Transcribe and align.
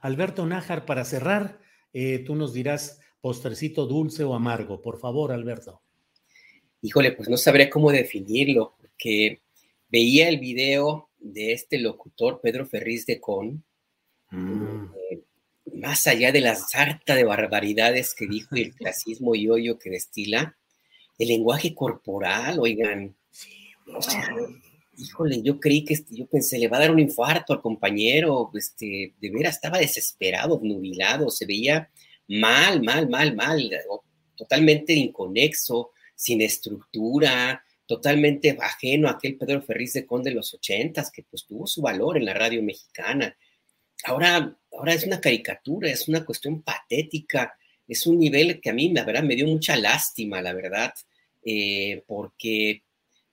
Alberto 0.00 0.46
Nájar, 0.46 0.86
para 0.86 1.04
cerrar, 1.04 1.60
eh, 1.92 2.20
tú 2.20 2.34
nos 2.34 2.52
dirás 2.52 3.00
postrecito 3.20 3.86
dulce 3.86 4.24
o 4.24 4.34
amargo. 4.34 4.80
Por 4.80 4.98
favor, 4.98 5.32
Alberto. 5.32 5.82
Híjole, 6.82 7.12
pues 7.12 7.28
no 7.28 7.36
sabré 7.36 7.68
cómo 7.68 7.92
definirlo, 7.92 8.74
porque 8.78 9.42
veía 9.88 10.28
el 10.28 10.38
video 10.38 11.10
de 11.18 11.52
este 11.52 11.78
locutor, 11.78 12.40
Pedro 12.40 12.66
Ferriz 12.66 13.04
de 13.04 13.20
Con, 13.20 13.62
eh, 14.32 15.20
más 15.74 16.06
allá 16.06 16.32
de 16.32 16.40
la 16.40 16.54
sarta 16.54 17.14
de 17.14 17.24
barbaridades 17.24 18.14
que 18.14 18.26
dijo 18.26 18.56
y 18.56 18.62
el 18.62 18.74
clasismo 18.74 19.34
y 19.34 19.48
hoyo 19.48 19.78
que 19.78 19.90
destila, 19.90 20.56
el 21.18 21.28
lenguaje 21.28 21.74
corporal, 21.74 22.58
oigan. 22.58 23.14
O 23.94 24.00
sea, 24.00 24.34
híjole, 24.96 25.42
yo 25.42 25.58
creí 25.60 25.84
que, 25.84 25.94
este- 25.94 26.16
yo 26.16 26.26
pensé, 26.26 26.58
le 26.58 26.68
va 26.68 26.76
a 26.78 26.80
dar 26.80 26.90
un 26.90 26.98
infarto 27.00 27.52
al 27.52 27.60
compañero, 27.62 28.50
este, 28.54 29.14
de 29.20 29.30
veras 29.30 29.56
estaba 29.56 29.78
desesperado, 29.78 30.54
obnubilado, 30.54 31.30
se 31.30 31.46
veía 31.46 31.90
mal, 32.28 32.82
mal, 32.82 33.08
mal, 33.08 33.34
mal, 33.34 33.70
totalmente 34.36 34.92
inconexo, 34.94 35.90
sin 36.14 36.40
estructura, 36.42 37.62
totalmente 37.86 38.56
ajeno 38.60 39.08
a 39.08 39.12
aquel 39.12 39.36
Pedro 39.36 39.62
Ferriz 39.62 39.94
de 39.94 40.06
Con 40.06 40.22
de 40.22 40.30
los 40.32 40.54
ochentas, 40.54 41.10
que 41.10 41.24
pues 41.24 41.44
tuvo 41.46 41.66
su 41.66 41.82
valor 41.82 42.16
en 42.18 42.26
la 42.26 42.34
radio 42.34 42.62
mexicana. 42.62 43.36
Ahora, 44.04 44.56
ahora 44.72 44.94
es 44.94 45.04
una 45.04 45.20
caricatura, 45.20 45.90
es 45.90 46.08
una 46.08 46.24
cuestión 46.24 46.62
patética, 46.62 47.54
es 47.88 48.06
un 48.06 48.18
nivel 48.18 48.60
que 48.60 48.70
a 48.70 48.72
mí, 48.72 48.92
la 48.92 49.04
verdad, 49.04 49.22
me 49.24 49.34
dio 49.34 49.46
mucha 49.46 49.76
lástima, 49.76 50.40
la 50.40 50.52
verdad, 50.52 50.92
eh, 51.44 52.02
porque, 52.06 52.84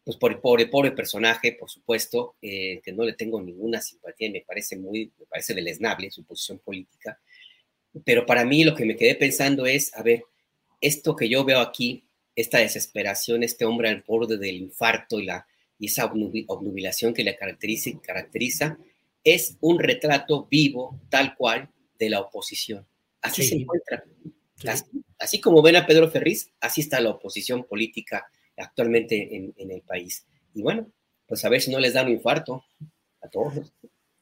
pues 0.08 0.16
por 0.16 0.32
el 0.32 0.40
pobre, 0.40 0.68
pobre 0.68 0.92
personaje, 0.92 1.52
por 1.52 1.70
supuesto, 1.70 2.38
eh, 2.42 2.80
que 2.82 2.94
no 2.94 3.04
le 3.04 3.12
tengo 3.12 3.42
ninguna 3.42 3.82
simpatía, 3.82 4.30
y 4.30 4.32
me 4.32 4.40
parece 4.48 4.78
muy, 4.78 5.12
me 5.20 5.26
parece 5.26 5.54
deleznable 5.54 6.10
su 6.12 6.24
posición 6.24 6.60
política, 6.60 7.20
pero 8.06 8.26
para 8.26 8.46
mí 8.46 8.64
lo 8.64 8.74
que 8.74 8.86
me 8.86 8.96
quedé 8.96 9.16
pensando 9.16 9.66
es, 9.66 9.94
a 9.96 10.04
ver, 10.04 10.24
esto 10.80 11.14
que 11.14 11.28
yo 11.28 11.44
veo 11.44 11.60
aquí, 11.60 12.06
esta 12.38 12.60
desesperación, 12.60 13.44
este 13.44 13.66
hombre 13.66 13.90
al 13.90 14.02
borde 14.08 14.38
del 14.38 14.56
infarto 14.56 15.20
y, 15.20 15.26
la, 15.26 15.46
y 15.78 15.88
esa 15.88 16.10
obnubi- 16.10 16.46
obnubilación 16.48 17.14
que 17.14 17.26
le 17.26 17.36
caracteriza, 17.36 17.90
caracteriza, 18.02 18.78
es 19.26 19.58
un 19.60 19.78
retrato 19.78 20.48
vivo, 20.50 21.02
tal 21.10 21.36
cual, 21.36 21.70
de 22.00 22.10
la 22.12 22.22
oposición. 22.22 22.88
Así 23.22 23.44
Sí. 23.44 23.50
se 23.50 23.56
encuentra. 23.56 24.06
Sí. 24.56 24.68
Así, 24.70 24.86
así 25.20 25.42
como 25.42 25.62
ven 25.62 25.76
a 25.76 25.86
Pedro 25.86 26.10
Ferriz, 26.10 26.50
así 26.62 26.80
está 26.80 27.02
la 27.02 27.10
oposición 27.10 27.66
política 27.66 28.26
actualmente 28.58 29.36
en, 29.36 29.72
el 29.72 29.82
país. 29.82 30.26
Y 30.54 30.62
bueno, 30.62 30.88
pues 31.28 31.46
a 31.46 31.50
ver 31.50 31.62
si 31.62 31.72
no 31.72 31.80
les 31.80 31.94
da 31.94 32.04
un 32.04 32.10
infarto 32.10 32.64
a 33.22 33.30
todos. 33.30 33.74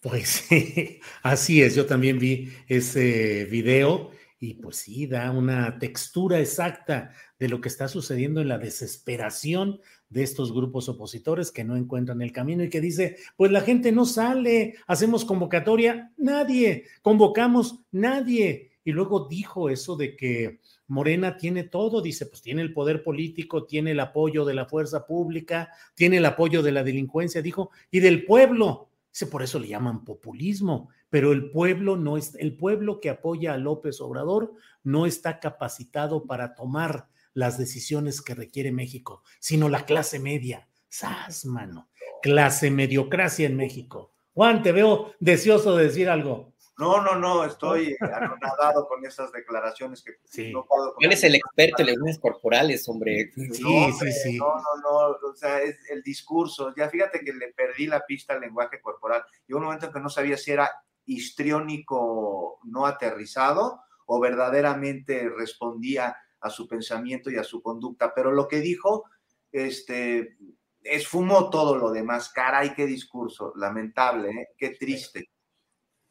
Pues 0.01 0.28
sí, 0.50 1.00
así 1.23 1.62
es. 1.62 1.75
Yo 1.75 1.85
también 1.85 2.19
vi 2.19 2.51
ese 2.68 3.46
video 3.46 4.12
y 4.40 4.56
pues 4.56 4.78
sí, 4.78 5.07
da 5.07 5.31
una 5.31 5.79
textura 5.79 6.40
exacta 6.40 7.12
de 7.40 7.50
lo 7.50 7.62
que 7.62 7.69
está 7.69 7.88
sucediendo 7.88 8.41
en 8.41 8.50
la 8.50 8.57
desesperación 8.57 9.79
de 10.09 10.23
estos 10.23 10.53
grupos 10.53 10.88
opositores 10.90 11.52
que 11.52 11.63
no 11.63 11.75
encuentran 11.75 12.22
el 12.22 12.31
camino 12.31 12.63
y 12.63 12.69
que 12.69 12.81
dice, 12.81 13.17
pues 13.38 13.52
la 13.52 13.62
gente 13.62 13.91
no 13.91 14.06
sale, 14.06 14.75
hacemos 14.88 15.25
convocatoria, 15.25 16.13
nadie, 16.17 16.85
convocamos, 17.02 17.84
nadie. 17.91 18.72
Y 18.85 18.91
luego 18.91 19.28
dijo 19.28 19.69
eso 19.69 19.97
de 19.97 20.16
que 20.16 20.62
Morena 20.88 21.35
tiene 21.38 21.63
todo, 21.63 22.01
dice, 22.01 22.28
pues 22.28 22.41
tiene 22.41 22.62
el 22.62 22.72
poder 22.72 23.03
político, 23.03 23.66
tiene 23.66 23.91
el 23.91 24.00
apoyo 24.00 24.46
de 24.46 24.53
la 24.53 24.68
fuerza 24.68 25.07
pública, 25.07 25.72
tiene 25.96 26.18
el 26.18 26.25
apoyo 26.25 26.62
de 26.62 26.72
la 26.72 26.84
delincuencia, 26.84 27.41
dijo, 27.41 27.72
y 27.90 28.00
del 28.00 28.25
pueblo. 28.25 28.90
Dice, 29.12 29.25
por 29.25 29.41
eso 29.41 29.59
le 29.59 29.69
llaman 29.69 30.06
populismo, 30.06 30.90
pero 31.09 31.31
el 31.31 31.50
pueblo 31.50 31.97
no 31.97 32.16
es, 32.16 32.35
el 32.35 32.56
pueblo 32.56 33.00
que 33.00 33.09
apoya 33.09 33.53
a 33.53 33.57
López 33.57 34.00
Obrador 34.01 34.53
no 34.84 35.07
está 35.07 35.40
capacitado 35.40 36.25
para 36.25 36.53
tomar 36.53 37.07
las 37.34 37.57
decisiones 37.57 38.22
que 38.22 38.35
requiere 38.35 38.72
México, 38.72 39.23
sino 39.40 39.67
la 39.67 39.85
clase 39.85 40.19
media. 40.19 40.67
¡Sas, 40.90 41.46
mano! 41.46 41.90
Clase 42.22 42.69
mediocracia 42.69 43.47
en 43.47 43.57
México. 43.57 44.13
Juan, 44.34 44.62
te 44.62 44.72
veo 44.72 45.13
deseoso 45.19 45.75
de 45.75 45.85
decir 45.85 46.09
algo. 46.09 46.54
No, 46.77 47.01
no, 47.01 47.15
no, 47.15 47.45
estoy 47.45 47.95
anonadado 48.01 48.87
con 48.87 49.05
esas 49.05 49.31
declaraciones 49.31 50.03
que 50.03 50.13
Sí. 50.25 50.51
no 50.51 50.65
puedo. 50.65 50.95
Él 50.99 51.11
es 51.11 51.23
el 51.23 51.35
experto 51.35 51.81
en 51.81 51.87
lenguajes 51.87 52.19
corporales, 52.19 52.87
hombre. 52.89 53.31
Sí, 53.33 53.61
No, 53.61 53.69
hombre, 53.69 54.11
sí, 54.11 54.31
sí. 54.31 54.37
No, 54.37 54.55
no, 54.55 54.81
no, 54.83 55.29
o 55.29 55.35
sea, 55.35 55.61
es 55.61 55.77
el 55.89 56.03
discurso. 56.03 56.73
Ya 56.75 56.89
fíjate 56.89 57.21
que 57.21 57.33
le 57.33 57.53
perdí 57.53 57.87
la 57.87 58.05
pista 58.05 58.33
al 58.33 58.41
lenguaje 58.41 58.81
corporal. 58.81 59.23
Llegó 59.47 59.59
un 59.59 59.65
momento 59.65 59.85
en 59.85 59.93
que 59.93 59.99
no 59.99 60.09
sabía 60.09 60.37
si 60.37 60.51
era 60.51 60.69
histriónico 61.05 62.59
no 62.63 62.85
aterrizado 62.85 63.81
o 64.05 64.19
verdaderamente 64.19 65.29
respondía 65.29 66.15
a 66.41 66.49
su 66.49 66.67
pensamiento 66.67 67.29
y 67.31 67.37
a 67.37 67.43
su 67.43 67.61
conducta. 67.61 68.13
Pero 68.13 68.31
lo 68.31 68.47
que 68.47 68.59
dijo, 68.59 69.05
este, 69.51 70.37
esfumó 70.83 71.49
todo 71.49 71.75
lo 71.75 71.91
demás. 71.91 72.29
Caray, 72.29 72.73
qué 72.73 72.85
discurso, 72.85 73.53
lamentable, 73.55 74.29
¿eh? 74.29 74.47
qué 74.57 74.69
triste. 74.71 75.29